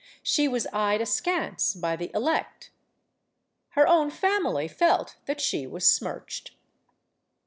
[0.23, 2.71] She was eyed askance by the elect.
[3.77, 6.55] Her own family felt that she was smirched.